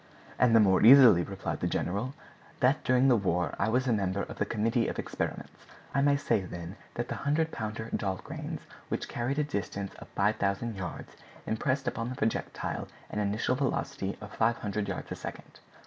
[0.39, 2.15] "And the more easily," replied the general,
[2.59, 5.63] "that during the war I was a member of the committee of experiments.
[5.93, 10.75] I may say, then, that the 100 pounder Dahlgrens, which carried a distance of 5,000
[10.75, 15.59] yards, impressed upon their projectile an initial velocity of 500 yards a second.